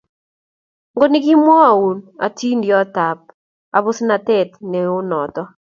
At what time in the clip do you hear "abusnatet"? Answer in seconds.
3.77-4.49